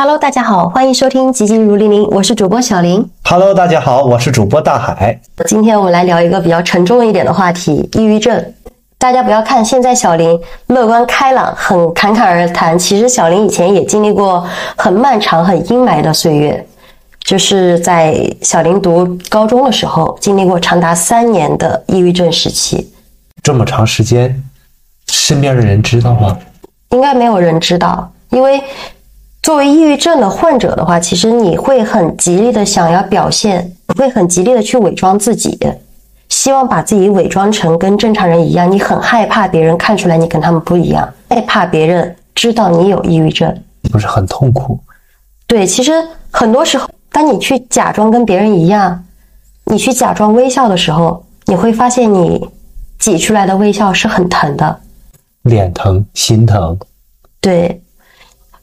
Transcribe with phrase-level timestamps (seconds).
[0.00, 3.04] Hello，大家好，欢迎收听《急急如律令》，我是主播小林。
[3.24, 5.20] Hello，大家好，我是主播大海。
[5.44, 8.54] 今天我们来聊一个比较沉重一点的话题——抑郁症。
[8.96, 16.64] 大家不要看现在小林乐观开朗，很侃侃而谈，其实小林以前也经历过很漫长、很阴霾的岁月，
[17.24, 22.88] 就是在小林读高中的时候，经历过长达三年的抑郁症时期。
[23.42, 24.40] 这么长时间，
[25.08, 26.38] 身边的人知道吗？
[26.90, 28.62] 应该没有人知道，因为
[29.42, 35.58] 作为抑郁症的患者的话，其实你会很极力的想要表现，会很极力的去伪装自己，
[36.28, 38.70] 希望把自己伪装成跟正常人一样。
[38.70, 43.62] 你很害怕别人看出来你跟他们不一样，害怕别人知道你有抑郁症。
[43.90, 44.78] 不是很痛苦？
[45.46, 45.92] 对，其实
[46.30, 49.02] 很多时候，当你去假装跟别人一样，
[49.64, 52.46] 你去假装微笑的时候，你会发现你
[52.98, 54.80] 挤出来的微笑是很疼的。
[55.42, 56.78] 脸疼、心疼，
[57.40, 57.80] 对，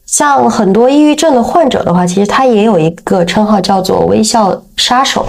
[0.06, 5.26] 像很多抑郁症的患者的话，其实他也有一个称号叫做“微笑杀手”，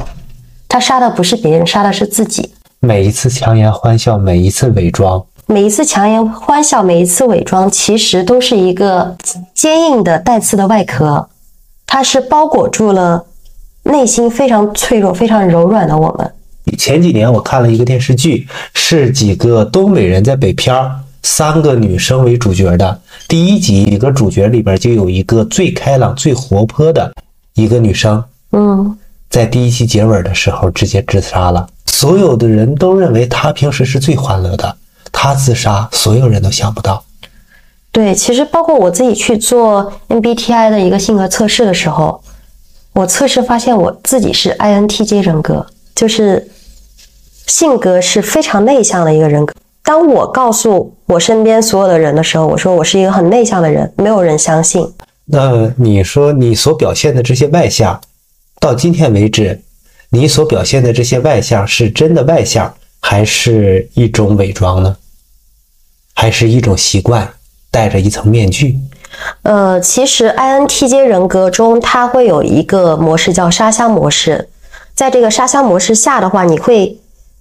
[0.69, 2.51] 他杀的不是别人，杀的是自己。
[2.79, 9.17] 每一次强颜欢笑，每一次伪装，每一次强颜欢笑，每一次伪装，其实都是一个
[9.53, 11.27] 坚硬的带刺的外壳，
[11.87, 13.25] 它是包裹住了
[13.83, 16.31] 内心非常脆弱、非常柔软的我们。
[16.77, 20.91] 前几年我看了一个电视剧，是几个东北人在北漂儿，
[21.23, 22.99] 三个女生为主角的。
[23.27, 27.11] 第一集几个主角里边就有一个最开朗、最活泼的
[27.55, 28.97] 一个女生，嗯，
[29.29, 31.67] 在第一期结尾的时候直接自杀了。
[31.85, 34.77] 所有的人都认为她平时是最欢乐的，
[35.11, 37.03] 她自杀，所有人都想不到。
[37.91, 42.21] 对，其实包括我自己去做 MBTI 的一个性格测试的时候，
[42.93, 46.47] 我测试发现我自己是 INTJ 人格，就是
[47.47, 49.53] 性格是非常内向的一个人格。
[49.83, 54.85] 当我告诉我身边所有的人的时候，我说我是一个很内向的人，没有人相信。
[55.25, 57.99] 那你说你所表现的这些外向，
[58.59, 59.61] 到今天为止，
[60.09, 64.97] 你所表现的这些外向是真的外向，还是一种伪装呢？
[66.13, 67.29] 还是一种习惯，
[67.69, 68.79] 戴着一层面具？
[69.43, 74.49] 呃，其实 INTJ 人格中，它会有一个模式叫沙箱模式。
[74.95, 76.97] 在这个沙箱模式下的话，你会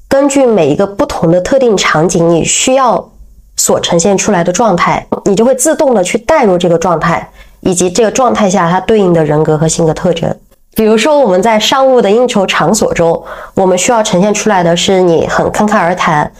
[0.08, 3.10] 根据每一个不同的特定场景，你需要
[3.56, 7.28] 所呈现出来的状态，你就会自动的去带入这个状态，
[7.60, 10.34] 以及这个状态下它对应的人格和性格特征。
[10.74, 13.22] 比如说，我们在商务的应酬场所中，
[13.54, 16.30] 我们需要呈现出来的是你很侃侃而谈、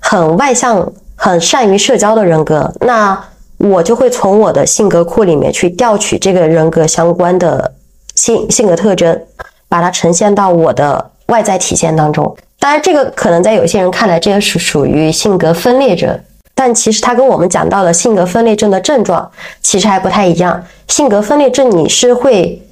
[0.00, 2.72] 很外向、很善于社交的人格。
[2.80, 3.18] 那
[3.58, 7.72] 我就会从我的性格库里面去调取这个人格相关的
[8.16, 9.22] 性性格特征，
[9.68, 12.36] 把它呈现到我的外在体现当中。
[12.58, 16.18] 当然，这个可能在有些人看来，这个是属于性格分裂症，
[16.54, 19.30] 但其实它跟我们讲到的性格分裂症的症状
[19.62, 20.64] 其实还不太一样。
[20.88, 22.62] 性格分裂症你是会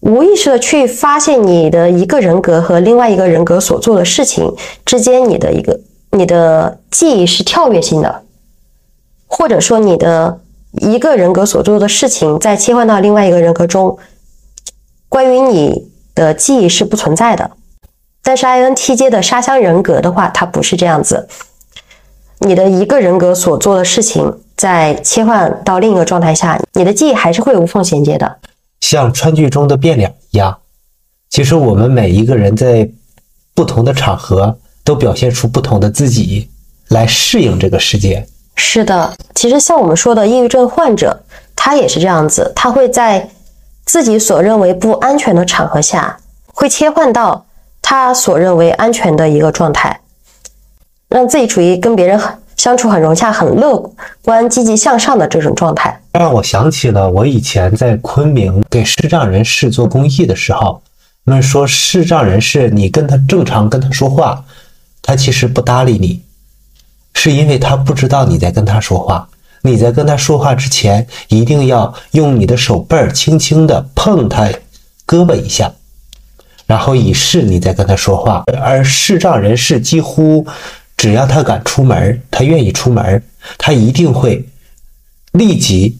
[0.00, 4.54] 无意识的去发现你的一个人格和另外一个人格所做的事情
[4.84, 5.80] 之间，你的一个
[6.12, 8.22] 你的记忆是跳跃性的。
[9.28, 10.38] 或者说你的
[10.80, 13.98] 一个人格所做的事情，在切换到另外一个人格中，
[15.08, 17.50] 关于你的记忆是不存在的。
[18.26, 21.28] 但是 INTJ 的沙箱人格的话，它不是这样子。
[22.40, 28.38] 你的一个人格所做的事情，在切换到另一个状态下，你的记忆还是会无缝衔接的。
[28.80, 30.58] 像川剧中的变脸一样，
[31.30, 32.90] 其实我们每一个人在
[33.54, 36.50] 不同的场合都表现出不同的自己，
[36.88, 38.26] 来适应这个世界。
[38.56, 41.22] 是的，其实像我们说的抑郁症患者，
[41.54, 43.30] 他也是这样子，他会在
[43.84, 46.18] 自己所认为不安全的场合下，
[46.52, 47.45] 会切换到
[47.88, 50.00] 他所认为安全的一个状态，
[51.08, 53.78] 让自己处于跟别人很相处很融洽、很乐
[54.24, 55.96] 观、积极向上的这种状态。
[56.14, 60.82] 让我想起了我以前在昆明给视障人士做公益的时候，
[61.24, 64.44] 他们说视障人士你跟他正常跟他说话，
[65.00, 66.20] 他其实不搭理你。
[67.14, 69.28] 是因为他不知道你在跟他说话，
[69.62, 74.46] 你在跟他说话之前，一定要用你的手背儿轻轻地碰他
[75.06, 75.70] 胳膊一下，
[76.66, 78.44] 然后以示你在跟他说话。
[78.60, 80.46] 而视障人士几乎
[80.96, 83.22] 只要他敢出门，他愿意出门，
[83.56, 84.44] 他一定会
[85.32, 85.96] 立即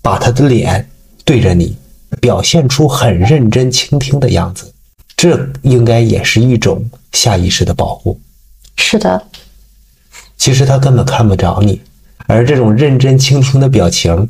[0.00, 0.88] 把他的脸
[1.24, 1.76] 对着你，
[2.20, 4.72] 表现出很认真倾听的样子。
[5.16, 8.20] 这应该也是一种下意识的保护。
[8.76, 9.20] 是的，
[10.36, 11.80] 其实他根本看不着你，
[12.26, 14.28] 而这种认真倾听的表情，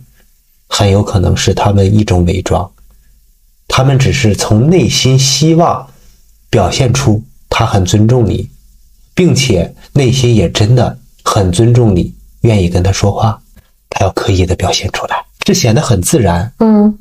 [0.67, 2.71] 很有可能是他们一种伪装。
[3.79, 5.89] 他们只是从内心希望
[6.51, 8.51] 表现出他很尊重你，
[9.15, 13.41] 并且内心也真的很尊重你，愿意跟他说话，
[13.89, 15.25] 他要刻意的表现出来。
[15.39, 16.99] 这显得很自然，嗯，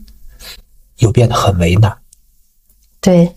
[1.00, 1.97] 又变得很为难。
[3.01, 3.27] 对，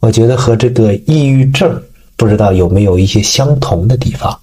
[0.00, 1.80] 我觉得和这个抑郁症
[2.16, 4.36] 不知道有没有一些相同的地方。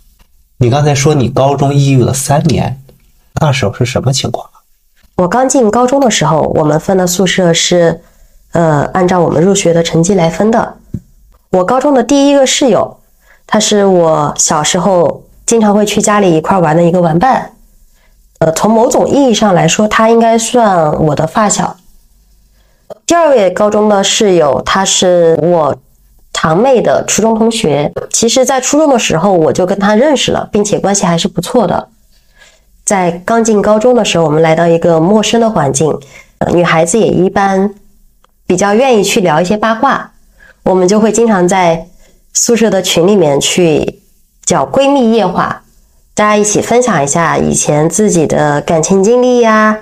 [0.56, 2.82] 你刚才说你高中抑郁了三年，
[3.42, 4.49] 那时候是什么情况？
[5.20, 8.00] 我刚进高中的时候，我们分的宿舍是，
[8.54, 10.76] 呃，按照我们入学的成绩来分的。
[11.50, 12.98] 我高中的第一个室友，
[13.46, 17.52] 他是我小时候经常会去家里一块玩的一个玩伴。
[18.40, 21.76] 呃，从某种意义上来说，他应该算我的发小。
[23.06, 25.76] 第二位高中的室友，他是我
[26.32, 27.92] 堂妹的初中同学。
[28.10, 31.90] 其实，在初中的时候我就跟他认识了，并且关系还是不错的。
[32.90, 35.96] 在刚进高中的时候，我们来到一个陌生的环境，
[36.52, 37.76] 女孩子也一般
[38.48, 40.12] 比较愿意去聊一些八卦，
[40.64, 41.86] 我们就会经常在
[42.34, 44.02] 宿舍的群里面去
[44.44, 45.62] 叫闺蜜夜话，
[46.16, 49.78] 大家一起分享一下以前自己的感情经历呀，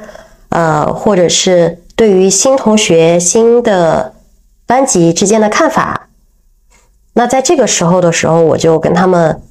[0.49, 4.15] 呃，或者是对于新同学、新的
[4.65, 6.09] 班级之间的看法。
[7.13, 9.41] 那在这个时候的时候，我就跟他们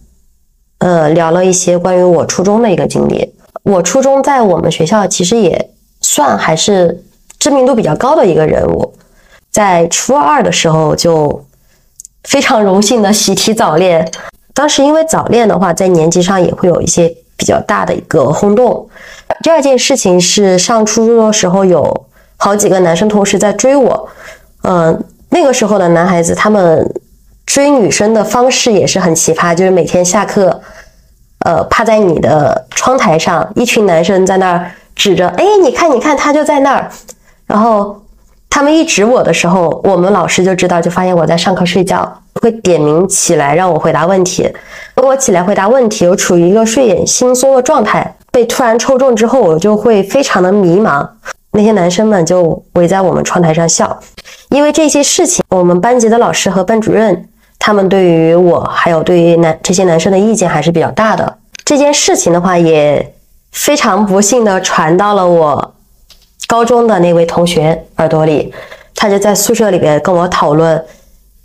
[0.77, 3.33] 呃聊了一些关于我初中的一个经历。
[3.67, 5.71] 我初中在我们学校其实也
[6.01, 7.03] 算还是
[7.37, 8.95] 知名度比较高的一个人物，
[9.51, 11.45] 在初二的时候就
[12.23, 14.09] 非常荣幸的喜提早恋。
[14.55, 18.89] 当时因为早恋的话，在年级上也会有一些比较大的一个轰动。
[19.43, 24.09] 第二件事情是上初中的时候，有好几个男生同时在追我。
[24.63, 26.89] 嗯，那个时候的男孩子他们
[27.45, 30.63] 追女生的方式也是很奇葩，就是每天下课。
[31.47, 36.91] 呃，趴在你的窗台上，一群男生在那儿指着，哎，你看，你看，他就在那儿。
[37.47, 38.03] 然后
[38.51, 44.53] 他们一指我的时候，我们老师就知道，就发现我在上课睡觉，会点名起来让我回答问题。
[44.97, 51.09] 我起来回答问题，我处于一个睡眼惺忪的状态，被突然抽中之后，我就会非常的迷茫。
[51.53, 53.97] 那些男生们就围在我们窗台上笑，
[54.49, 57.29] 因为这些事情，我们班级的老师和班主任。
[57.67, 61.39] 他们对于我还有对于男这些男生的意见还是比较大的。
[61.65, 63.13] 这件事情的话，也
[63.51, 65.75] 非常不幸的传到了我
[66.47, 68.55] 高中的那位同学耳朵里。
[68.95, 70.81] 他就在宿舍里边跟我讨论，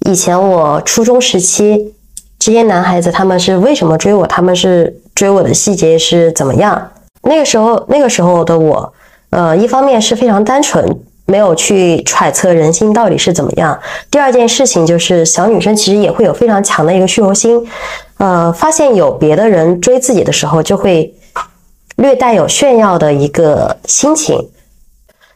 [0.05, 1.91] 以前我初中时期
[2.37, 6.91] 这些男孩子他们是为什么追我，他们是追我的细节是怎么样。
[7.23, 8.93] 那个时候，那个时候的我，
[9.31, 10.99] 呃，一方面是非常单纯。
[11.25, 13.79] 没有去揣测人心到底是怎么样。
[14.09, 17.65] 第二件事情就是，小女生其实也会有非常强的一个虚荣心，
[18.17, 21.13] 呃，发现有别的人追自己的时候，就会
[21.95, 24.49] 略带有炫耀的一个心情。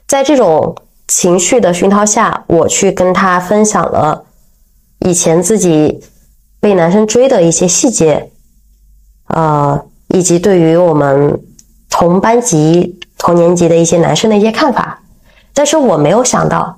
[0.08, 0.76] 在这种
[1.08, 4.26] 情绪的熏陶下，我去跟他分享了
[5.00, 6.02] 以前自己
[6.60, 8.30] 被男生追的一些细节，
[9.28, 11.40] 呃，以及对于我们
[11.90, 15.00] 同班级、同年级的一些男生的一些看法。
[15.56, 16.78] 但是我没有想到，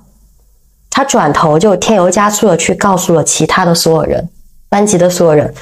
[0.88, 4.30] 他转头就添油加醋的去告诉了其他的所有人，
[4.70, 5.52] 班级的所有人。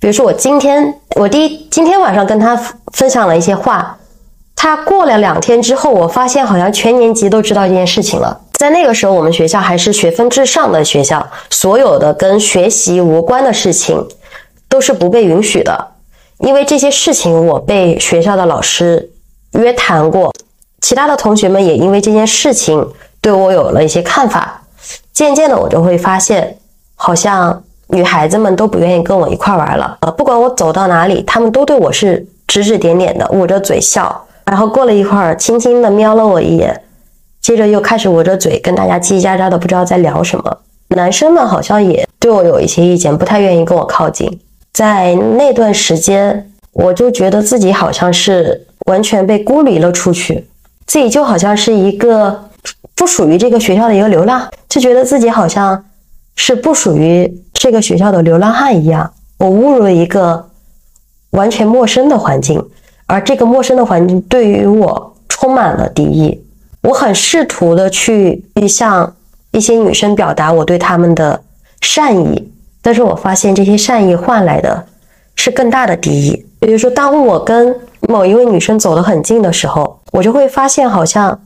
[0.00, 2.56] 比如说我今天，我第一今天晚上跟他
[2.92, 3.98] 分享了一些话，
[4.56, 8.40] 他过了两天之后，我发现好像全年级都知道这件事情了。
[8.54, 14.06] 在那个时候，我们学校还是学分至上的学校，所有的跟学习无关的事情
[14.68, 15.88] 都是不被允许的，
[16.38, 19.10] 因为这些事情我被学校的老师
[19.52, 20.32] 约谈过。
[20.84, 22.86] 其他的同学们也因为这件事情
[23.22, 24.60] 对我有了一些看法，
[25.14, 26.58] 渐渐的我就会发现，
[26.94, 29.96] 好像女孩子们都不愿意跟我一块玩了。
[30.02, 34.26] 呃，不管我走到哪里，他们都对我是指指点点的，捂着嘴笑。
[34.44, 36.78] 然后过了一会儿，轻轻的瞄了我一眼，
[37.40, 40.58] 接着又开始捂着嘴跟大家叽叽喳喳的，不知道在聊什么。
[40.88, 44.38] 男生们好像也对我有一些意见，不太愿意跟我靠近。
[44.74, 50.46] 在那段时间，我就觉得自己好像是完全被孤立了出去。
[50.86, 52.48] 自己就好像是一个
[52.94, 55.84] 不属于这个学校的一个流浪，就觉得自己好像
[56.36, 59.12] 是不属于这个学校的流浪汉一样。
[59.38, 60.48] 我误入了一个
[61.30, 62.62] 完全陌生的环境，
[63.06, 66.40] 而这个陌生的环境对于我充满了敌意。
[66.82, 69.14] 我很试图的去向
[69.52, 71.42] 一些女生表达我对她们的
[71.80, 74.86] 善意，但是我发现这些善意换来的
[75.34, 76.46] 是更大的敌意。
[76.60, 81.40] 比如说，当我跟某一位女生走得很近的时候，我就会发现，好像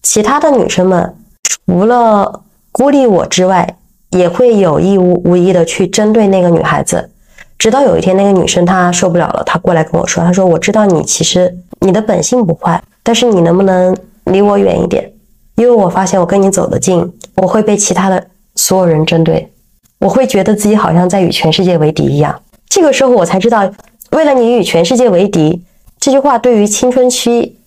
[0.00, 3.76] 其他的女生们除了孤立我之外，
[4.10, 7.10] 也会有意无无意的去针对那个女孩子。
[7.58, 15.12] 直到有一天，那个女生她受不了了，她过来跟我说：“她说我知道你其实你的本性不坏，但是你能不能离我远一点？
[15.56, 19.52] 因为我发现我跟你走得近，我会被其他的所有人针对，
[19.98, 22.40] 我会觉得自己好像在与全世界为敌一样。
[22.68, 23.68] 这个时候，我才知道，
[24.12, 25.64] 为了你与全世界为敌。”
[25.98, 27.58] 这句话对于青春期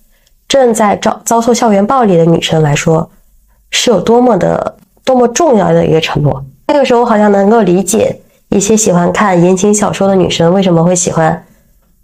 [0.54, 3.10] 正在遭遭受校园暴力的女生来说，
[3.72, 6.46] 是有多么的多么重要的一个承诺。
[6.68, 8.16] 那个时候我好像能够理解
[8.50, 11.44] 一些喜欢看言情小说的女生为什么会喜欢，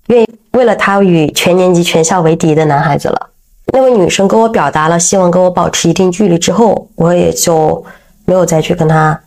[0.07, 3.29] 愿意为了他与全年级全校为敌的男孩子了。
[3.71, 7.85] 那位女生跟我表达了希望跟我保持一定距离之后，我也就
[8.25, 9.21] 没有再去跟她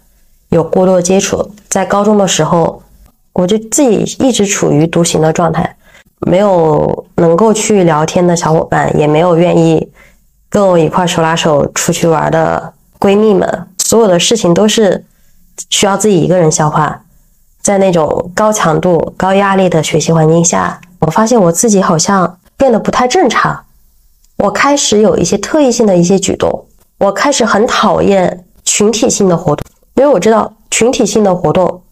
[0.49, 1.49] 有过多的接触。
[1.69, 2.83] 在高中的时候，
[3.35, 5.76] 我就自己一直处于独行的状态，
[6.26, 9.88] 没有能够去聊天的小伙伴，也没有愿意
[10.49, 13.67] 跟我一块手拉手出去玩的闺蜜们。
[13.79, 15.05] 所有的事情都是
[15.69, 17.02] 需要自己一个人消化。
[17.61, 23.64] 在那种高强度、高压力的学习环境下，我发现我自己好像变得不太正常。
[24.38, 26.64] 我开始有一些特异性的一些举动，
[26.99, 29.64] 我开始很讨厌群体性的活动，
[29.95, 31.83] 因为我知道群体性的活动，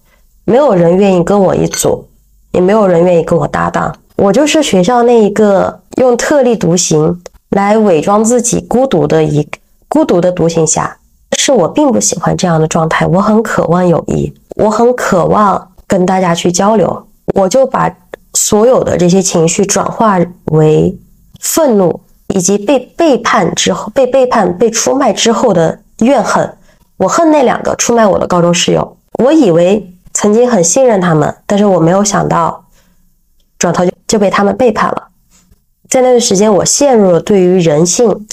[0.45, 2.09] 没有人愿意跟我一组，
[2.51, 3.95] 也没有人愿意跟我搭档。
[4.21, 9.49] 我就是学校那一个用特立独行来伪装自己孤独的一
[9.89, 10.95] 孤独的独行侠，
[11.39, 13.07] 是我并不喜欢这样的状态。
[13.07, 17.91] 我很渴望友谊，我很渴望跟大家去交流，我就把
[18.35, 20.19] 所有的这些情绪转化
[20.53, 20.95] 为
[21.41, 22.01] 愤怒。
[22.33, 26.49] 以及被背叛之后，被背叛、被出卖之后的怨恨，
[26.97, 28.97] 我恨那两个出卖我的高中室友。
[29.19, 32.67] 我以为曾经很信任他们，但是我没有想到，
[33.59, 35.07] 转头就就被他们背叛了。
[35.89, 38.27] 在那段时间，我陷入了对于人性、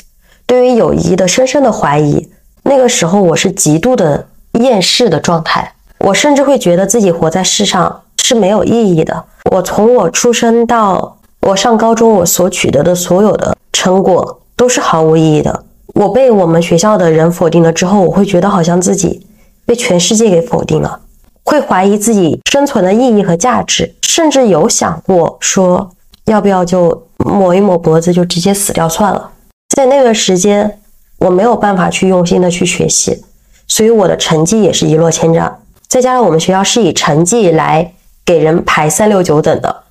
[0.48, 2.28] 对于友谊的深深的怀疑。
[2.64, 9.24] 那个时候，我是极度的厌世的状态，我甚至会觉得自己活在世上是没有意义的。
[9.52, 13.56] 我从我出生到我上高中，我所取得的所有的。
[13.72, 15.64] 成果都是毫无意义的。
[15.94, 19.28] 我被我们学校的人否定了之后，我会觉得好像自己
[19.68, 21.00] 被全世界给否定了，
[21.48, 25.90] 会怀疑自己生存的意义和价值，甚至有想过说
[26.26, 29.32] 要不要就抹一抹脖子就直接死掉算了。
[29.74, 30.78] 在那个时间，
[31.20, 33.24] 我没有办法去用心的去学习，
[33.66, 35.60] 所以我的成绩也是一落千丈。
[35.88, 37.94] 再加上我们学校是以成绩来
[38.26, 39.84] 给人排三六九等的。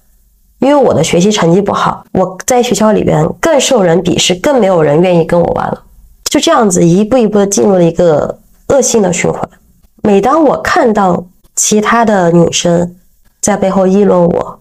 [0.59, 5.83] 因为我的学习成绩不好，我在学校里边更受人鄙视，更没有人愿意跟我玩了。
[6.25, 9.41] 就这样子一步一步的进入了一个恶性的循环。
[10.03, 11.25] 每当我看到
[11.57, 12.97] 其他的女生
[13.41, 14.61] 在背后议论我，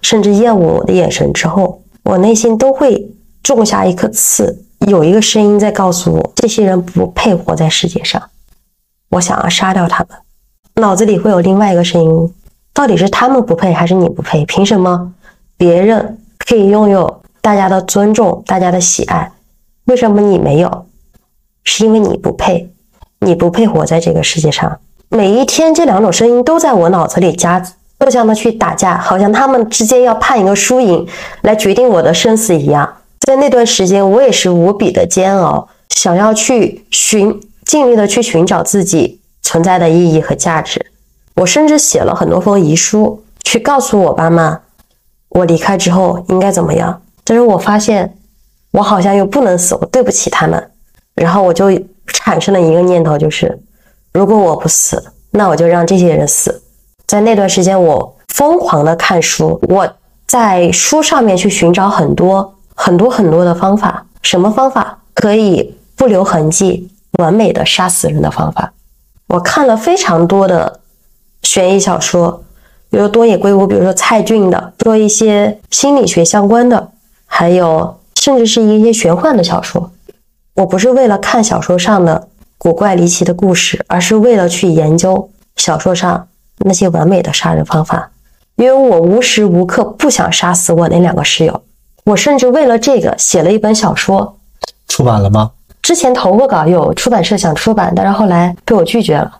[0.00, 3.10] 甚至厌恶我的眼神之后，我内心都会
[3.42, 4.62] 种下一颗刺。
[4.86, 8.22] 有一个声音在告诉我，这些人不配活在世界上。
[9.08, 10.18] 我想要杀掉他们。
[10.76, 12.34] 脑子里会有另外一个声音：
[12.72, 14.44] 到底是他们不配，还是你不配？
[14.44, 15.12] 凭什么？
[15.56, 19.32] 别人可以拥有大家的尊重，大家的喜爱，
[19.86, 20.86] 为什么你没有？
[21.64, 22.70] 是因为你不配，
[23.20, 24.78] 你不配活在这个世界上。
[25.08, 27.62] 每一天，这两种声音都在我脑子里夹，
[28.00, 31.06] 互相的去打架，好像他们之间要判一个输赢，
[31.42, 32.96] 来决定我的生死一样。
[33.20, 40.84] 在那段时间，我也是无比的煎熬，想要去寻，尽力的去寻找自己存在的意义和价值。
[41.36, 44.60] 我甚至写了很多封遗书，去告诉我爸妈。
[45.28, 47.02] 我离开之后应该怎么样？
[47.24, 48.16] 但是我发现
[48.70, 50.70] 我好像又不能死，我对不起他们。
[51.14, 51.70] 然后我就
[52.06, 53.58] 产生了一个念头，就是
[54.16, 56.62] 如果我不死，那我就让这些人死。
[57.06, 59.86] 在那段时间，我疯狂的看书，我
[60.26, 64.06] 在书上面去寻找很多很多很多的方法。
[64.22, 68.72] 什么方法可以不留痕迹、完美的杀死人的方法？
[69.26, 70.80] 我看了非常多的
[71.42, 72.42] 悬疑小说。
[72.88, 76.88] 比如多野圭吾，比如说蔡骏的，说一些心理学相关的，
[77.26, 79.90] 还有甚至是一些玄幻的小说。
[80.54, 88.10] 我不是为了看小说上的古怪离奇的故事，而是为了去研究小说上那些完美的杀人方法。
[88.56, 91.62] 因为我无时无刻不想杀死我那两个室友，
[92.04, 94.38] 我甚至为了这个写了一本小说。
[94.88, 95.50] 出版了吗？
[95.82, 99.30] 之前投过稿，有出版社想出版，但是后来被我拒绝了。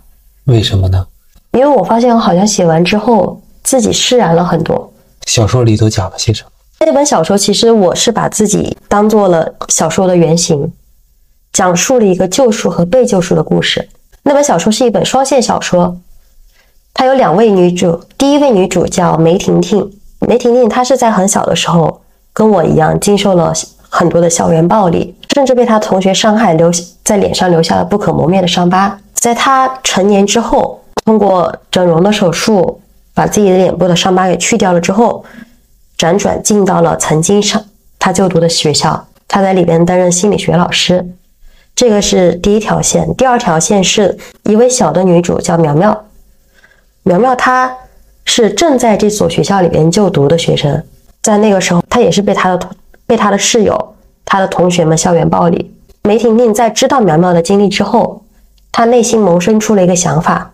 [0.45, 1.07] 为什么呢？
[1.53, 4.93] 因为我发现我好像写完之后自己释然了很多。
[5.25, 6.51] 小说里都讲了些什么？
[6.81, 10.71] 那本小说其实我是把自己当做了小说的原型，
[11.57, 13.89] 讲述了一个救赎和被救赎的故事。
[14.25, 15.97] 那本小说是一本双线小说，
[16.93, 17.99] 它有两位女主。
[18.19, 22.03] 第一位女主叫梅婷婷，梅婷婷她是在很小的时候
[22.35, 23.55] 跟我一样经受了
[23.89, 26.71] 很多的校园暴力，甚至被她同学伤害，留
[27.03, 28.99] 在脸上留下了不可磨灭的伤疤。
[29.15, 32.83] 在她成年之后，通过整容的手术，
[33.15, 35.25] 把自己的脸部的伤疤给去掉了之后，
[35.97, 37.65] 辗转进到了曾经上
[37.99, 41.15] 他就读的学校，他在里边担任心理学老师。
[41.77, 43.15] 这个是第一条线。
[43.17, 46.05] 第二条线是一位小的女主叫苗苗，
[47.03, 47.73] 苗苗她
[48.25, 50.83] 是正在这所学校里边就读的学生，
[51.23, 52.71] 在那个时候，她也是被她的同
[53.07, 55.71] 被她的室友她的同学们校园暴力。
[56.03, 58.23] 梅婷婷在知道苗苗的经历之后，
[58.73, 60.51] 她内心萌生出了一个想法，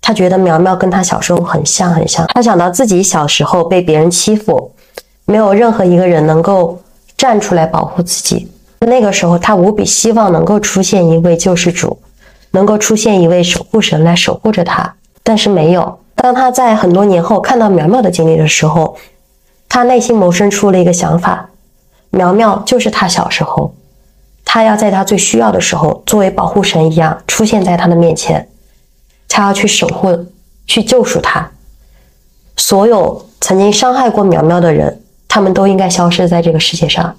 [0.00, 2.24] 她觉得苗苗跟她小时候很像很像。
[2.28, 4.72] 她想到自己小时候被别人欺负，
[5.24, 6.80] 没有任何一个人能够
[7.16, 8.48] 站出来保护自己。
[8.86, 11.98] 那个时候，他无比希望能够出现一位救世主，
[12.52, 15.98] 能够出现一位守护神来守护着他，但是没有。
[16.14, 18.96] 当他在很多年后看到苗苗的经历的时候，
[19.68, 21.50] 他内心萌生出了一个想法：
[22.10, 23.74] 苗苗就是他小时候。
[24.44, 28.48] 他要在他最需要的时候，作为保护神一样出现在他的面前，
[29.28, 30.26] 他要去守护、
[30.66, 31.48] 去救赎他。
[32.56, 37.14] 所有曾经伤害过苗苗的人，他们都应该消失在这个世界上。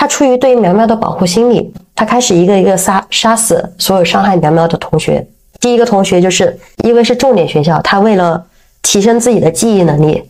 [0.00, 5.28] 他出于对苗苗的保护心理，他开始一个一个杀杀死所有伤害苗苗的同学。
[5.60, 8.46] 第一个同学就是因为是重点学校，他为了
[8.80, 10.22] 提升自己的记忆能力，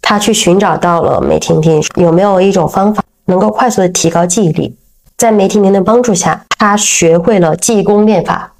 [0.00, 4.76] 他去寻找到了梅婷婷，有没有一种方法能够快速的提高记忆力？
[5.16, 8.52] 在梅婷婷的帮助下，他学会了记忆宫变法，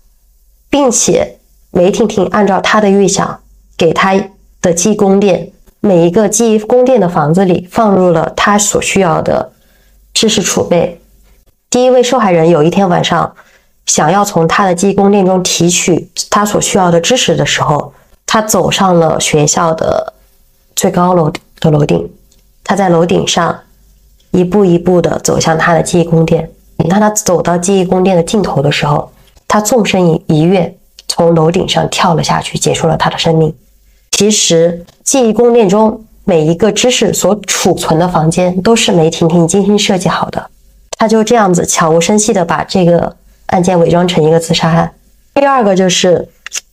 [0.68, 1.38] 并且
[1.70, 3.38] 梅婷婷按照他的预想，
[3.76, 4.12] 给他
[4.60, 9.52] 的记忆宫殿每一个记忆宫殿的房子里放入了他所需要的
[10.16, 10.98] 知识储备。
[11.68, 13.36] 第一位受害人有一天晚上
[13.84, 17.92] 想要从他的记忆宫殿中提取他所需要的知识的时候，
[18.24, 20.14] 他走上了学校的
[20.74, 21.30] 最高楼
[21.60, 22.10] 的楼顶，
[22.64, 23.60] 他在楼顶上。
[24.32, 26.50] 一步一步地走向他的记忆宫殿。
[26.90, 29.10] 当他走到记忆宫殿的尽头的时候，
[29.48, 30.76] 他纵身一一跃，
[31.08, 33.54] 从楼顶上跳了下去，结束了他的生命。
[34.10, 40.50] 其实，记忆宫殿中每一个知识所储存的房间都是梅婷婷精心设计好的。
[40.98, 43.16] 他就这样子悄无声息地把这个
[43.46, 44.92] 案件伪装成一个自杀案。
[45.32, 46.28] 第二个就是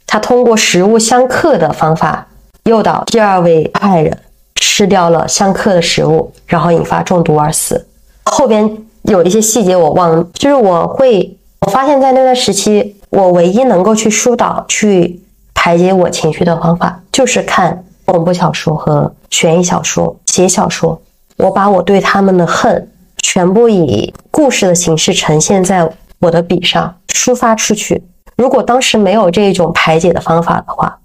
[0.06, 2.28] 他通过食物相克的方法
[2.66, 4.18] 诱导第二位爱人。
[4.56, 7.86] 吃掉了相克的食物，然后引发中毒而死。
[8.24, 15.22] 后边有一些细节我忘了，就是我会，我发现在那段时期，我唯一能够去疏导、去
[15.54, 21.02] 排解我情绪的方法，就是看恐怖小说和悬疑小说、写小说。
[21.38, 28.04] 我把我对他们的恨全部以故事的形式呈现在我的笔上，抒发出去。
[28.36, 31.00] 如果当时没有这一种排解的方法的话，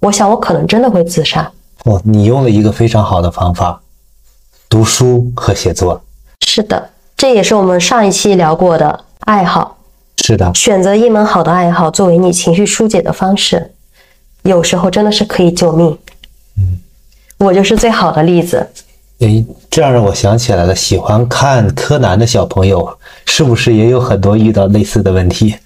[0.00, 1.50] 我想我可能真的会自杀。
[1.84, 3.80] 哦，你用了一个非常好的方法，
[4.68, 6.00] 读书和写作。
[6.46, 9.78] 是的，这也是我们上一期聊过的爱好。
[10.18, 13.72] 是的，选择一门好的爱好作为你情绪疏解的方式，
[14.42, 15.98] 有时候真的是可以救命。
[17.42, 18.64] 嗯，我就是最好的例子。
[19.18, 22.88] 诶，这样让我想起来了，喜欢看柯南的小朋友，
[23.26, 25.56] 是不是也有很多遇到类似的问题？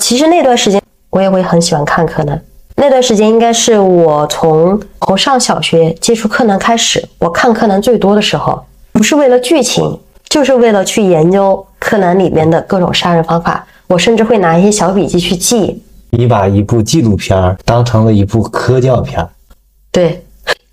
[0.00, 2.40] 其实那段时间我也会很喜欢看柯南。
[2.76, 13.66] 那段时间应该是我从从上小学接触柯南开始，我看柯南最多的时候，不是为了剧情，就是为了去研究柯南里面的各种杀人方法。
[13.88, 15.82] 我甚至会拿一些小笔记去记。
[16.10, 19.26] 你把一部纪录片当成了一部科教片。
[19.90, 20.24] 对，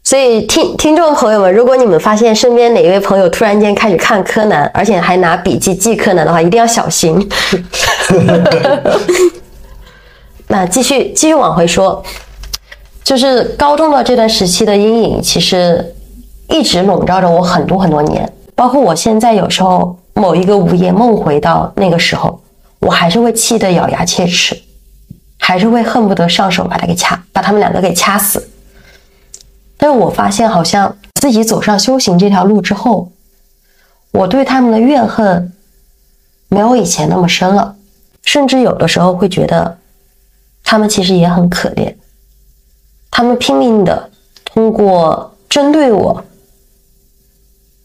[0.08, 7.30] 所以听听众朋友们，如果你们发现身边哪一位朋友突然间开始看柯南，而且还拿笔记记柯南的话，一定要小心。
[10.48, 12.02] 那继续继续往回说，
[13.04, 15.94] 就是高中的这段时期的阴影，其实
[16.48, 18.32] 一直笼罩着我很多很多年。
[18.56, 22.42] 包括我现在有时候某一个午夜梦回到那个时候，
[22.80, 24.58] 我还是会气得咬牙切齿，
[25.38, 28.48] 还是会恨不得上手把他给掐，把他们两个给掐死。
[29.78, 33.12] 但我发现，好像自己走上修行这条路之后，
[34.12, 35.54] 我对他们的怨恨
[36.50, 37.76] 没有以前那么深了，
[38.24, 39.78] 甚至有的时候会觉得。
[40.70, 41.96] 他们其实也很可怜，
[43.10, 44.10] 他们拼命的
[44.44, 46.22] 通过针对我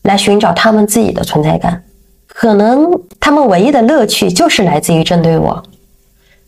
[0.03, 1.85] 来寻找他们自己的存在感，
[2.27, 5.63] 可能他们唯一的乐趣就是来自于针对我，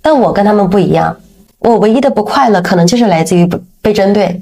[0.02, 1.16] 但我跟他们不一样，
[1.60, 4.40] 我唯一的不快乐可能就是来自于不被针对。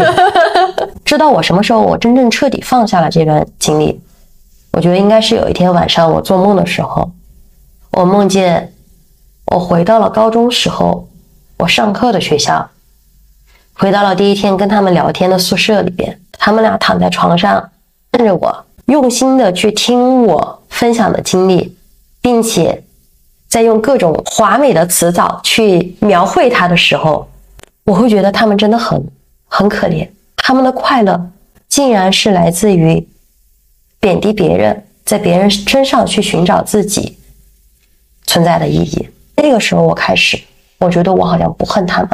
[1.04, 4.00] 知道我什么时候我真正彻底放下了这段经历？
[4.72, 7.12] 我觉得应该是有一天晚上我做梦的时候，
[7.92, 8.72] 我梦见。
[9.52, 11.08] 我回到了高中时候，
[11.58, 12.68] 我上课的学校，
[13.74, 17.70] 回到了第一天跟他们聊天的宿舍里边，他们俩躺在床上
[18.10, 21.76] 看着我，用心的去听我分享的经历，
[22.20, 22.82] 并且
[23.48, 27.28] 在用各种华美的词藻去描绘它的时候，
[27.86, 29.02] 我会觉得他们真的很
[29.46, 31.30] 很可怜，他们的快乐
[31.68, 33.08] 竟然是来自于
[34.00, 37.16] 贬低别人，在别人身上去寻找自己
[38.26, 39.08] 存在的意义。
[39.36, 40.36] 那个时候，我开始，
[40.78, 42.10] 我觉得我好像不恨他们。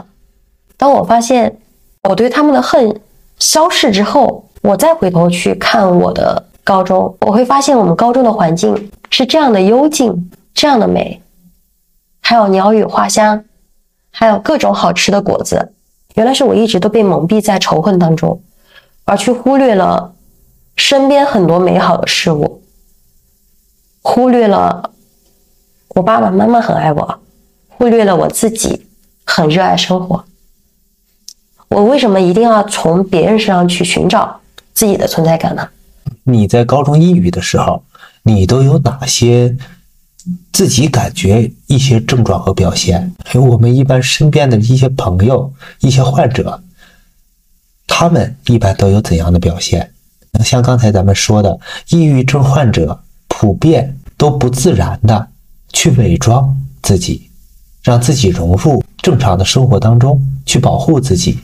[0.77, 1.57] 当我发现
[2.03, 3.01] 我对他们的恨
[3.39, 11.23] 消逝之后，我再回头去看我的高中，我会发现我们高中的环境是这样的幽静，这样的美，
[12.21, 13.43] 还有鸟语花香，
[14.13, 15.73] 还有各种好吃的果子。
[16.15, 18.41] 原来是我一直都被蒙蔽在仇恨当中，
[19.05, 20.15] 而去忽略了
[20.77, 22.63] 身边很多美好的事物，
[24.03, 24.93] 忽略了
[25.89, 27.21] 我爸爸妈妈很爱我，
[27.69, 28.87] 忽略了我自己
[29.25, 30.23] 很热爱生活。
[31.69, 34.39] 我为什么一定要从别人身上去寻找
[34.75, 35.67] 自己的存在感呢？
[36.25, 37.83] 你在高中抑郁的时候，
[38.25, 39.57] 你都有哪些
[40.53, 43.15] 自己感觉一些症状和表现？
[43.25, 46.63] 还有我们一般身边的一些朋友、一些患者，
[47.87, 49.91] 他们一般都有怎样的表现？
[50.45, 51.59] 像刚才咱们说的，
[51.89, 55.27] 抑郁症患者普遍都不自然的
[55.73, 57.31] 去伪装自己，
[57.83, 61.39] 让自己融入正常的生活当中，去保护自己。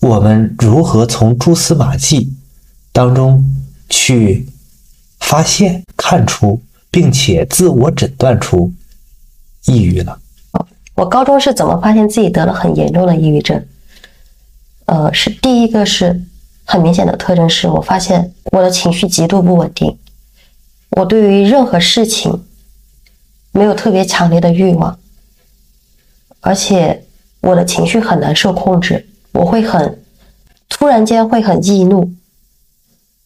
[0.00, 2.32] 我们如何从蛛丝马迹
[2.90, 3.44] 当中
[3.90, 4.48] 去
[5.20, 6.58] 发现、看出，
[6.90, 8.72] 并且自我诊断出
[9.66, 10.18] 抑郁了？
[10.94, 13.64] 我高中是怎么发现自己得了很严重的抑郁症？
[14.84, 16.20] 呃，是第一个是
[16.64, 19.98] 很明显的特征，是我发现我的情绪极度不稳定，
[20.90, 22.44] 我对于任何事情
[23.52, 24.98] 没有特别强烈的欲望，
[26.40, 27.04] 而且
[27.40, 29.08] 我的情绪很难受控制。
[29.32, 29.98] 我会很
[30.68, 32.12] 突然间会很易怒，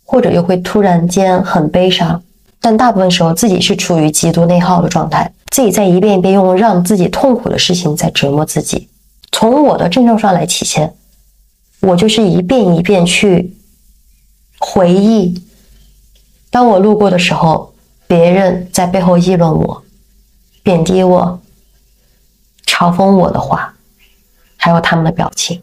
[0.05, 2.23] 或者又会突然间很悲伤，
[2.61, 8.89] 但大部分时候自己是处于极度内耗的状态，自己在一遍一遍用让自己痛苦的事情在折磨自己。
[9.33, 10.95] 从我的症状上来体现，
[11.81, 13.55] 我就是一遍一遍去
[14.59, 15.43] 回忆，
[16.51, 17.75] 当我路过的时候，
[18.07, 19.83] 别人在背后议论我、
[20.63, 21.41] 贬低我、
[22.67, 23.75] 嘲讽我的话，
[24.57, 25.63] 还有他们的表情。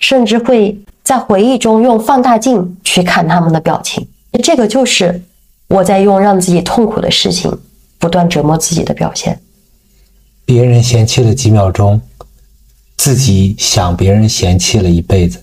[0.00, 4.06] 甚至会在回忆中用放大镜去看他们的表情，
[4.44, 5.20] 这个就是
[5.68, 7.56] 我在用让自己痛苦的事情
[7.98, 9.38] 不断折磨自己的表现。
[10.44, 12.00] 别人嫌弃了几秒钟，
[12.96, 15.42] 自己想别人嫌弃了一辈子。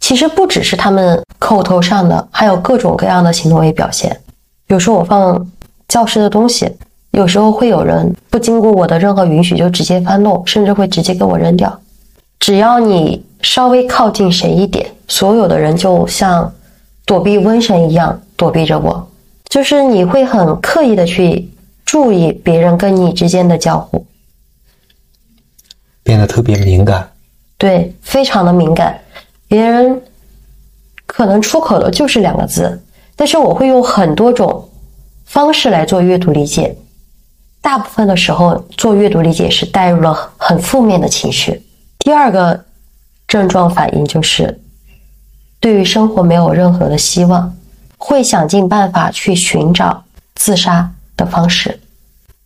[0.00, 4.20] 其实不只是他们口头上的，还有各种各样的行为表现。
[4.66, 5.50] 比如说我放
[5.88, 6.70] 教室的东西，
[7.12, 11.80] 有时候会有人不经过我的任何允许就直接翻动，甚至会直接给我扔掉。
[12.38, 13.24] 只要你。
[13.42, 16.52] 稍微靠近谁一点，所有的人就像
[17.06, 19.09] 躲避瘟神一样躲避着我。
[19.50, 21.50] 就是你会很刻意的去
[21.84, 24.06] 注意别人跟你之间的交互，
[26.02, 27.12] 变得特别敏感。
[27.58, 28.98] 对，非常的敏感。
[29.46, 30.00] 别人
[31.04, 32.82] 可能出口的就是两个字，
[33.14, 34.66] 但是我会用很多种
[35.26, 36.74] 方式来做阅读理解。
[37.60, 41.62] 大部分的时候做阅读理解是带入了很负面的情绪。
[41.98, 42.64] 第二个。
[43.30, 44.60] 症状反应就是，
[45.60, 47.56] 对于生活没有任何的希望，
[48.00, 50.02] 会想尽办法去寻找
[50.34, 51.78] 自杀的方式。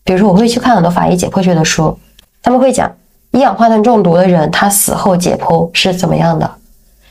[0.02, 1.96] 比如说，我会去看很多法医解剖学的书，
[2.42, 2.92] 他们会讲
[3.30, 6.50] 一氧化碳中毒的人他死后解剖是怎么样的，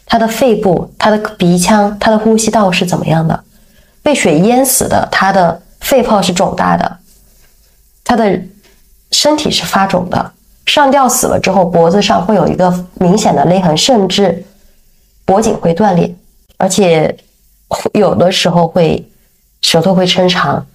[0.06, 3.44] 他的肺部、他的鼻腔、他的呼吸道是怎么样的，
[4.04, 6.98] 被水淹死的他的肺泡是肿大的，
[8.04, 8.40] 他的
[9.12, 10.32] 身体是发肿的。
[10.66, 14.46] 上吊死了之后，脖子上会有一个明显的勒痕，甚至
[15.26, 16.14] 脖颈会断裂，
[16.58, 17.18] 而且
[17.94, 19.06] 有的时候会
[19.62, 20.66] 舌头会伸长。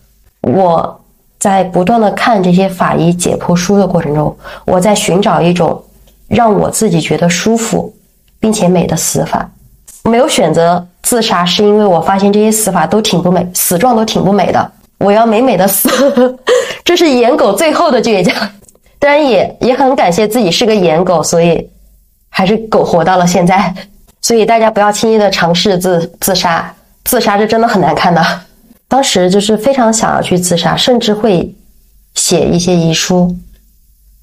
[0.42, 1.00] 我
[1.38, 5.82] 在不断的看这些法医解剖书的过程中，我在寻找一种
[6.28, 7.94] 让我自己觉得舒服
[8.40, 9.50] 并且美的死法。
[10.04, 14.72] 没有选择自杀，是因为我发现这些死法都挺不美，死状都挺不美的。
[14.98, 16.38] 我要美美的死，
[16.84, 18.34] 这是颜狗最后的倔强。
[18.98, 21.68] 当然也也很感谢自己是个颜狗，所以
[22.30, 23.72] 还是狗活到了现在。
[24.20, 26.74] 所以大家不要轻易的尝试自自杀，
[27.08, 28.22] 自杀是真的很难看的。
[28.86, 31.54] 当时就是非常想要去自杀，甚至会
[32.14, 33.34] 写一些遗书，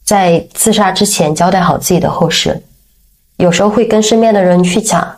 [0.03, 2.61] 在自杀之前交代好自己的后事。
[3.37, 5.17] 有时候会跟身边的人去讲，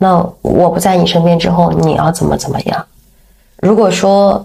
[0.00, 2.84] 那我不在你身边之后，你要怎么怎么样？
[3.62, 4.44] 如果说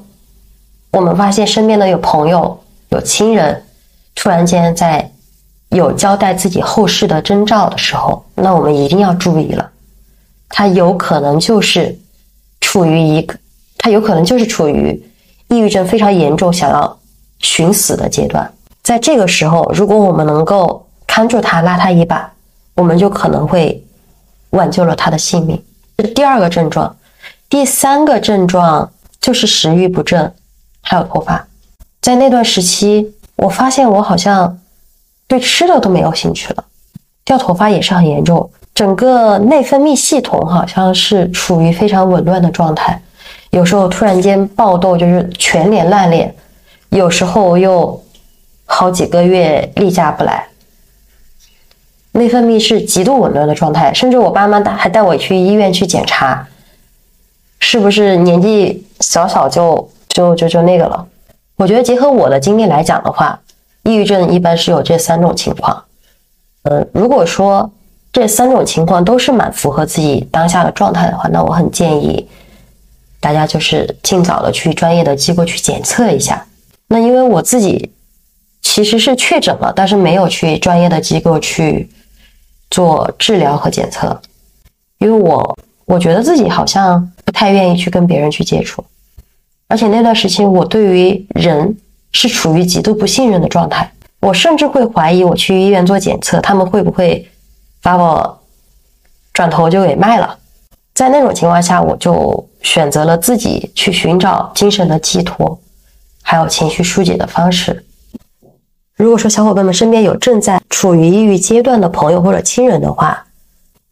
[0.91, 3.63] 我们发现身边的有朋友、有亲人。
[4.13, 5.09] 突然间在
[5.69, 9.71] 有交代自己后事的征兆的时候，那我们一定要注意了，
[10.49, 11.97] 他有可能就是
[12.71, 13.37] 处于一个，
[13.77, 14.97] 他有可能就是处于
[15.49, 16.97] 抑郁症非常严重、想要
[17.39, 18.49] 寻死的阶段。
[18.81, 22.31] 在这个时候，如果我们能够看住他、拉他一把，
[22.75, 23.85] 我们就可能会
[24.51, 25.61] 挽救了他的性命。
[25.97, 26.95] 这第二个症状，
[27.49, 30.33] 第三个症状就是食欲不振，
[30.81, 31.45] 还有脱发。
[31.99, 33.13] 在那段时期。
[33.37, 34.55] 我发现我好像
[35.25, 36.63] 对吃的都没有兴趣了，
[37.25, 38.47] 掉头发也是很严重，
[38.81, 42.99] 整个内分泌系统好像是处于非常紊乱的状态，
[43.51, 46.33] 有时候突然间爆痘，就是全脸烂脸，
[46.89, 48.03] 有时候又
[48.65, 50.47] 好几个月例假不来，
[52.13, 56.47] 内分泌是极度紊乱的状态，甚至我爸妈带还带我去医院去检查，
[57.59, 61.05] 是不是年纪小小就就就就那个了？
[61.57, 63.39] 我觉得结合我的经历来讲的话，
[63.83, 65.83] 抑郁症一般是有这三种情况。
[66.63, 67.71] 嗯，如果说
[68.13, 72.27] 这三种情况都是蛮符合自己当下的状态的话，那我很建议
[73.19, 76.45] 大家就是尽早的去专业的机构去检测一下。
[76.87, 77.91] 那因为我自己
[78.61, 81.89] 其实是确诊了，但是没有去专业的机构去
[82.69, 84.21] 做治疗和检测，
[84.99, 88.83] 因为我我觉得自己好像不太愿意去跟别人去接触。
[89.69, 91.77] 而且那段时期，我对于人
[92.11, 97.25] 是处于极度不信任的状态，我甚至会怀疑我去医院做检测，他们会不会
[97.81, 98.41] 把我
[99.33, 100.37] 转头就给卖了。
[100.93, 105.59] 在那种情况下，我就选择了自己去寻找精神的寄托，
[106.21, 107.85] 还有情绪疏解的方式。
[108.95, 113.25] 如果说小伙伴们身边有正在处于抑郁阶段的朋友或者亲人的话，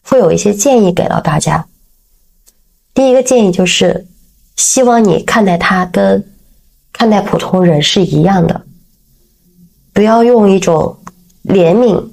[0.03, 1.65] 会有一些建议给到大家。
[2.93, 4.05] 第一个建议就是。
[4.55, 6.21] 希望你看待他跟
[6.91, 8.61] 看待普通人是一样的，
[9.93, 10.97] 不要用一种
[11.45, 12.08] 怜悯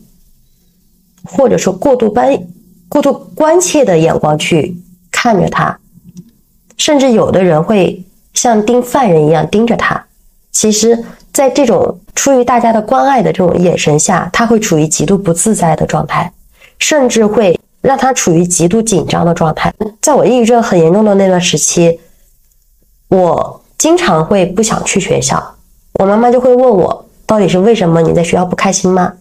[1.27, 2.39] 或者说过度关
[2.89, 4.77] 过度关切的眼光去
[5.11, 5.79] 看着他，
[6.77, 10.07] 甚至有的人会像盯犯人一样盯着他。
[10.53, 16.33] 其实，在这种出于大家的关爱的这种眼神下，他会处于极度不自在的状态，
[16.79, 19.73] 甚至会让他处于极度紧张的状态。
[20.01, 22.01] 在我抑郁症很严重的那段时期。
[23.09, 25.55] 我经常会不想去学校，
[26.01, 28.03] 我妈妈就会问我，到底是为什么？
[28.03, 29.12] 你在学校不开心吗？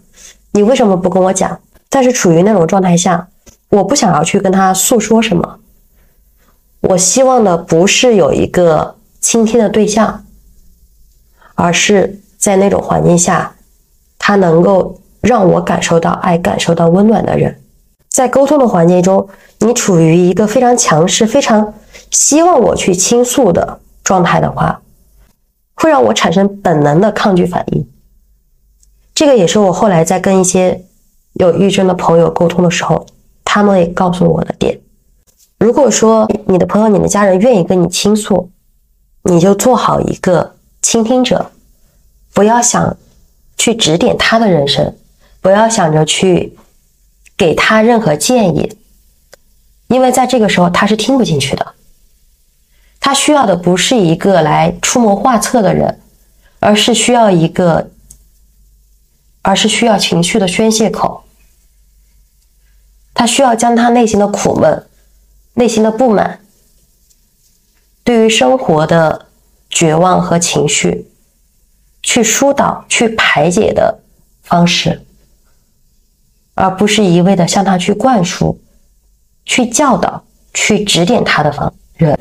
[0.54, 1.60] 你为什么不跟我讲？
[1.90, 3.28] 但是处于那种状态下，
[3.70, 5.60] 我不想要去跟他诉说什么。
[6.82, 10.24] 我希望的不是有一个倾听的对象，
[11.56, 13.56] 而是在那种环境下，
[14.20, 17.62] 他能够让我感受到爱、感受到温暖的人。
[18.10, 19.28] 在沟通的环境中，
[19.60, 21.74] 你处于一个非常强势、非常。
[22.12, 24.82] 希望我去倾诉的状态的话，
[25.74, 27.90] 会让我产生本能的抗拒反应。
[29.14, 30.86] 这个也是我后来在跟一些
[31.36, 33.06] 有抑郁症的朋友沟通的时候，
[33.44, 34.80] 他们也告诉我的点。
[35.58, 38.50] 如果说你的朋友、你的家人愿意跟你倾诉，
[39.24, 41.52] 你就做好一个倾听者，
[42.34, 42.98] 不要想
[43.58, 44.96] 去指点他的人生，
[45.42, 46.58] 不要想着去
[47.38, 48.78] 给他任何建议，
[49.88, 51.74] 因为在这个时候他是听不进去的。
[53.00, 56.00] 他需要的不是一个来出谋划策的人，
[56.60, 57.90] 而是需要一个，
[59.42, 61.25] 而是需要情绪的宣泄口。
[63.16, 64.86] 他需要将他内心的苦闷、
[65.56, 66.42] 内心的不满、
[68.04, 69.26] 对于生活的
[69.70, 71.10] 绝望和情绪，
[72.04, 74.02] 去疏导、去排解的
[74.44, 75.02] 方式，
[76.54, 78.60] 而不是一味的向他去灌输、
[79.46, 80.24] 去教导、
[80.54, 81.74] 去指点他的方。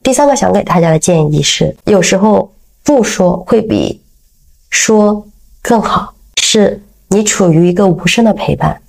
[0.02, 2.54] 第三个想给大家的建议是，有时候
[2.84, 4.00] 不说会比
[4.70, 5.26] 说
[5.60, 6.14] 更好。
[6.40, 8.80] 是你处于一个无声的陪伴，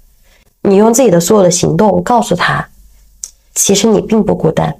[0.65, 2.67] 你用自己的所有的行动告诉他，
[3.53, 4.75] 其实你并不孤单，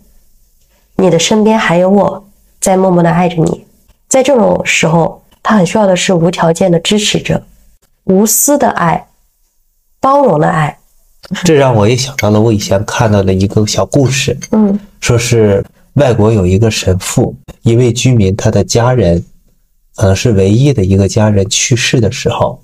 [0.95, 2.27] 你的身边还有我
[2.59, 3.65] 在默默的爱着你。
[4.09, 7.41] 在这种时候，他很需要的是无条件的支持者，
[8.05, 9.07] 无私的爱，
[9.99, 10.77] 包容的爱。
[11.43, 15.65] 这让我也想到了我以前看到的一个小故事，嗯，说是。
[15.95, 19.25] 外国有一个神父，一位居民，他的家人
[19.95, 22.61] 可能是唯一的一个家人去世的时候，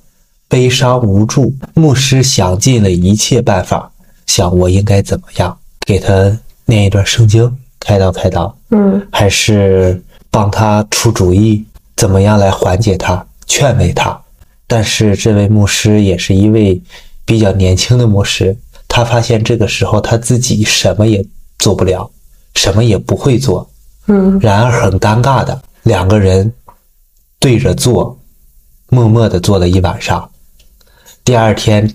[0.51, 1.55] 悲伤无助。
[1.73, 3.89] 牧师想尽了一切办法，
[4.27, 11.63] 想我应该怎么样给他念一段圣经，开导开导，嗯，还是帮他出主意，
[11.95, 14.21] 怎么样来缓解他，劝慰他。
[14.67, 16.81] 但是这位牧师也是一位
[17.23, 18.53] 比较年轻的牧师，
[18.89, 21.25] 他发现这个时候他自己什么也
[21.59, 22.11] 做不了。
[22.53, 23.65] 什么也不会做，
[24.07, 26.51] 嗯，然而很尴尬的两个人
[27.39, 28.19] 对着坐，
[28.89, 30.29] 默默的坐了一晚上。
[31.31, 31.89] 第二天，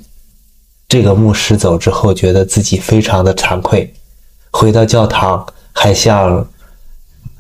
[0.88, 3.92] 这个牧师走之后，觉得自己非常的惭愧，
[4.51, 6.49] 回到教堂还向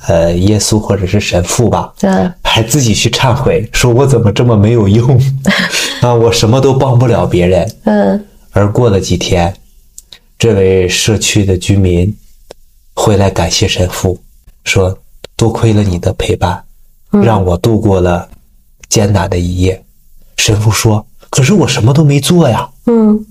[0.06, 2.10] 呃耶稣或者是神父吧，对，
[2.42, 5.18] 还自己去忏悔，说我怎么这么没有用
[6.02, 7.76] 啊，我什么都帮不了别人。
[7.84, 9.56] 嗯，而过了几天，
[10.38, 12.14] 这位社区的居民。
[12.94, 14.20] 回来感谢神父，
[14.64, 14.98] 说
[15.34, 16.62] 多亏了你的陪伴，
[17.22, 18.28] 让我度过了
[18.90, 19.82] 艰难的一夜。
[20.36, 21.06] 神父说
[21.36, 23.26] ：“可是我什么都没做呀。”嗯，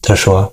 [0.00, 0.52] 他说：“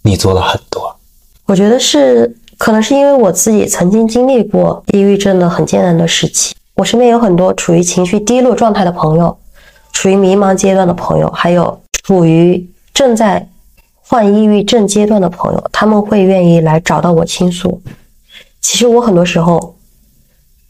[0.00, 0.96] 你做了很多。”
[1.44, 9.36] 我觉得是可能是因为我自己曾经经历过抑郁症的很艰难的时期，我身边有很多处于情绪低落状态的朋友，
[9.92, 13.46] 处于迷茫阶段的朋友，还有处于正在
[14.00, 17.82] 患抑郁症阶段的朋友，他们会愿意来找到我倾诉。
[18.62, 19.76] 其实我很多时候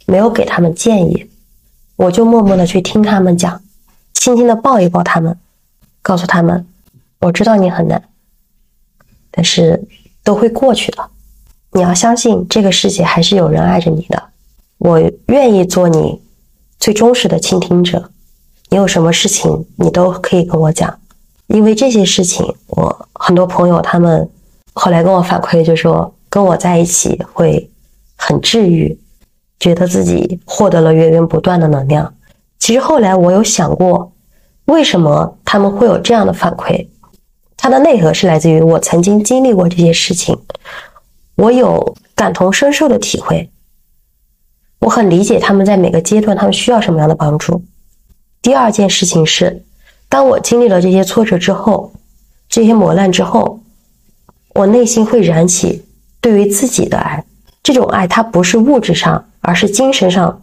[0.06, 1.30] 没有给他们建议，
[1.94, 3.62] 我就默默的去听他们讲，
[4.18, 5.38] 轻轻的抱一抱他们，
[6.02, 6.66] 告诉他们，
[7.20, 8.02] 我知道你很难，
[9.30, 9.84] 但是
[10.24, 11.10] 都会过去的。
[11.72, 14.22] 你要相信，这个世界还是有人爱着你的。
[14.78, 14.98] 我
[15.28, 16.20] 愿意做你
[16.78, 18.10] 最忠实的倾听者。
[18.70, 20.98] 你有什么事情，你都可以跟我讲。
[21.48, 24.28] 因为这些事情，我很多朋友他们
[24.72, 27.70] 后来跟我反馈，就说跟我在一起会
[28.16, 28.98] 很治愈，
[29.60, 32.12] 觉得自己获得了源源不断的能量。
[32.58, 34.12] 其实后来我有想过，
[34.64, 36.88] 为什么他们会有这样的反馈？
[37.56, 40.38] 它的内核是来自于我曾经经历过这些事情。
[41.36, 43.50] 我有感同身受的体会，
[44.80, 47.62] 我很理解他们在每个阶段他们需要什么样的帮助。
[48.42, 49.64] 第二件事情是，
[50.08, 51.92] 当我经历了这些挫折之后，
[52.48, 53.60] 这些磨难之后，
[54.54, 55.84] 我内心会燃起
[56.20, 57.24] 对于自己的爱。
[57.62, 60.40] 这种爱它不是物质上，而是精神上，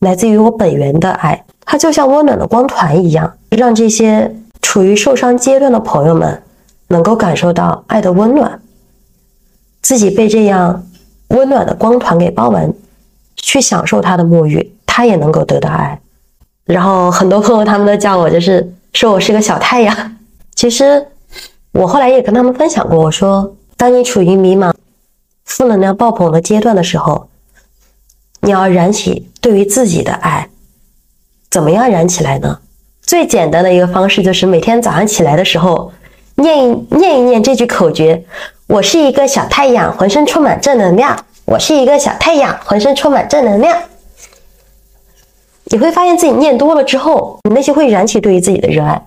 [0.00, 1.44] 来自于我本源的爱。
[1.66, 6.42] 它就像温暖的光团一样，让这些处于受伤阶段的朋友们
[6.88, 8.62] 能够感受到爱的温暖。
[9.82, 10.86] 自己被这样
[11.28, 12.72] 温暖的光团给包完，
[13.36, 16.00] 去享受他的沐浴，他也能够得到爱。
[16.64, 20.16] 然后很多朋友他们都叫我，就是说我是个小太阳。
[20.54, 21.06] 其实
[21.72, 24.72] 我后来也跟他们分享过，我说，当你处于迷茫、
[25.44, 27.28] 负能量爆棚的阶段的时候，
[28.40, 30.48] 你要燃起对于自己的爱。
[31.56, 32.58] 怎么样燃起来呢？
[33.00, 35.90] 最简单的一个方式就是每天早上起来的时候，
[36.34, 38.22] 念一念一念这句口诀。
[38.66, 41.18] 我是一个小太阳，浑身充满正能量。
[41.46, 43.74] 我是一个小太阳，浑身充满正能量。
[45.70, 49.06] 你会发现自己念多了之后，你内心会燃起对于自己的热爱。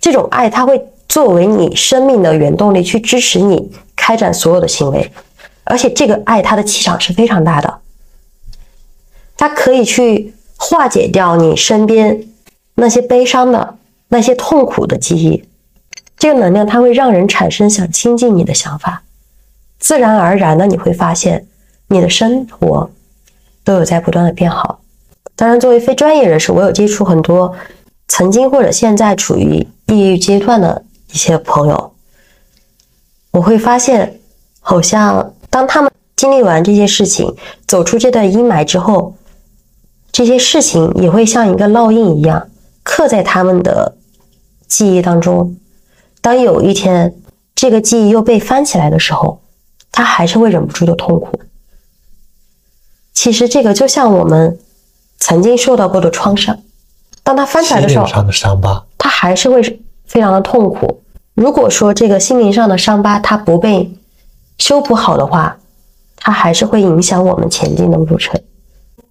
[0.00, 5.10] 这种爱，它会作为你生命的原动力，去支持你开展所有的行为。
[5.64, 7.78] 而且，这个爱它的气场是非常大的，
[9.36, 12.26] 它可以去化解掉你身边
[12.74, 13.76] 那些悲伤的、
[14.08, 15.44] 那些痛苦的记忆。
[16.18, 19.02] 这个能量它会让人产生想亲近你的想法，
[19.78, 21.46] 自然而然的你会发现
[21.88, 22.90] 你的生活
[23.62, 24.80] 都有在不断的变好。
[25.34, 27.54] 当然，作为非专业人士，我有接触很多
[28.08, 31.92] 曾经或者现在处于抑郁阶段的一些朋友，
[33.32, 34.18] 我会发现，
[34.60, 39.14] 好像当他们经历完这些事情，走出这段阴霾之后，
[40.16, 42.48] 这些事情也会像一个烙印一样
[42.82, 43.98] 刻在他们的
[44.66, 45.54] 记忆当中。
[46.22, 47.14] 当有一天
[47.54, 49.42] 这个记忆又被翻起来的时候，
[49.92, 51.38] 他还是会忍不住的痛苦。
[53.12, 54.58] 其实这个就像我们
[55.18, 56.58] 曾经受到过的创伤，
[57.22, 59.60] 当他翻起来的时候，上的伤疤，他还是会
[60.06, 61.02] 非常的痛苦。
[61.34, 63.94] 如果说这个心灵上的伤疤它不被
[64.56, 65.58] 修补好的话，
[66.16, 68.40] 它还是会影响我们前进的路程。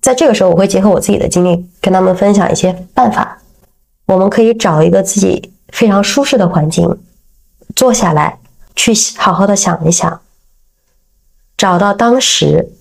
[0.05, 3.41] 在这个时候，我会结合我自己的经历，跟他们分享一些办法。
[4.05, 6.87] 我们可以找一个自己非常舒适的环境。
[7.75, 8.37] 坐下来，
[8.75, 10.21] 去好好的想一想，
[11.57, 12.71] 找到当时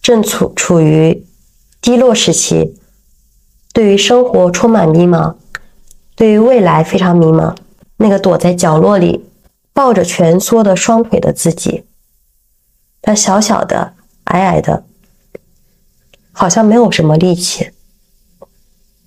[0.00, 1.26] 正处处于
[1.80, 2.78] 低落时期，
[3.72, 5.34] 对于生活充满迷茫，
[6.14, 7.56] 对于未来非常迷茫，
[7.96, 9.28] 那个躲在角落里
[9.72, 11.86] 抱着蜷缩的双腿的自己，
[13.02, 13.94] 他小小的、
[14.26, 14.84] 矮矮的，
[16.40, 17.70] 好像没有什么力气，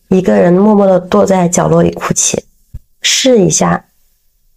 [0.10, 2.46] 一个人默默的躲在角落里哭泣，
[3.02, 3.86] 试一下。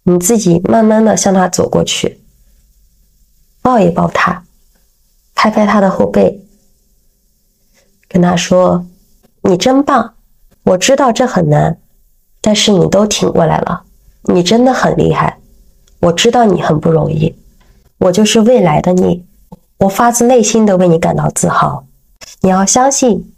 [0.03, 2.21] 你自己慢慢的向他走过去，
[3.63, 4.43] 抱一抱他，
[5.33, 6.45] 拍拍他的后背，
[8.07, 8.85] 跟他说
[9.41, 10.13] ：“你真棒，
[10.61, 11.79] 我知道这很难，
[12.41, 13.85] 但是你都挺过来了，
[14.25, 15.39] 你真的很厉害。
[16.01, 17.35] 我知道你很不容易，
[17.97, 19.25] 我就是未来的你，
[19.79, 21.86] 我发自内心的为你感到自豪。
[22.41, 23.33] 你要相信，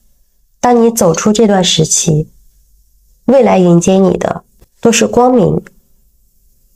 [0.59, 2.29] 当你走出这段时期，
[3.25, 4.43] 未来迎接你的
[4.79, 5.61] 都是光明。”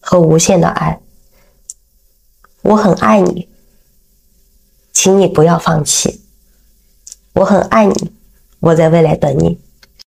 [0.06, 1.00] 和无限的爱，
[2.62, 3.48] 我很爱你，
[4.92, 6.26] 请你不要放弃。
[7.36, 8.12] 我很爱你，
[8.60, 9.58] 我在未来等你。